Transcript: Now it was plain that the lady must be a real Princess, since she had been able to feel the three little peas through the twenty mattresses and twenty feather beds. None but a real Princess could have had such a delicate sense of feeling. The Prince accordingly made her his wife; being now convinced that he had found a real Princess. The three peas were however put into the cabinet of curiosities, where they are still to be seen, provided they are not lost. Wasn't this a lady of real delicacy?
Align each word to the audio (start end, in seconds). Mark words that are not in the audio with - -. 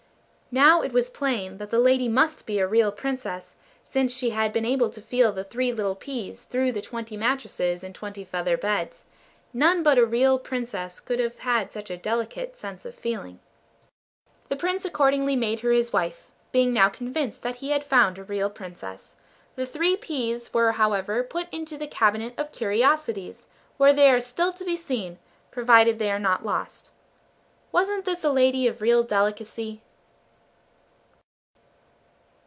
Now 0.53 0.81
it 0.81 0.91
was 0.91 1.09
plain 1.09 1.59
that 1.59 1.69
the 1.69 1.79
lady 1.79 2.09
must 2.09 2.45
be 2.45 2.59
a 2.59 2.67
real 2.67 2.91
Princess, 2.91 3.55
since 3.89 4.11
she 4.11 4.31
had 4.31 4.51
been 4.51 4.65
able 4.65 4.89
to 4.89 5.01
feel 5.01 5.31
the 5.31 5.45
three 5.45 5.71
little 5.71 5.95
peas 5.95 6.43
through 6.43 6.73
the 6.73 6.81
twenty 6.81 7.15
mattresses 7.15 7.85
and 7.85 7.95
twenty 7.95 8.25
feather 8.25 8.57
beds. 8.57 9.05
None 9.53 9.81
but 9.81 9.97
a 9.97 10.05
real 10.05 10.37
Princess 10.37 10.99
could 10.99 11.19
have 11.19 11.39
had 11.39 11.71
such 11.71 11.89
a 11.89 11.95
delicate 11.95 12.57
sense 12.57 12.83
of 12.83 12.95
feeling. 12.95 13.39
The 14.49 14.57
Prince 14.57 14.83
accordingly 14.83 15.37
made 15.37 15.61
her 15.61 15.71
his 15.71 15.93
wife; 15.93 16.27
being 16.51 16.73
now 16.73 16.89
convinced 16.89 17.43
that 17.43 17.55
he 17.63 17.69
had 17.69 17.85
found 17.85 18.17
a 18.17 18.23
real 18.25 18.49
Princess. 18.49 19.13
The 19.55 19.65
three 19.65 19.95
peas 19.95 20.53
were 20.53 20.73
however 20.73 21.23
put 21.23 21.47
into 21.53 21.77
the 21.77 21.87
cabinet 21.87 22.33
of 22.37 22.51
curiosities, 22.51 23.47
where 23.77 23.93
they 23.93 24.09
are 24.09 24.19
still 24.19 24.51
to 24.51 24.65
be 24.65 24.75
seen, 24.75 25.17
provided 25.49 25.97
they 25.97 26.11
are 26.11 26.19
not 26.19 26.45
lost. 26.45 26.89
Wasn't 27.71 28.03
this 28.03 28.25
a 28.25 28.29
lady 28.29 28.67
of 28.67 28.81
real 28.81 29.01
delicacy? 29.03 29.81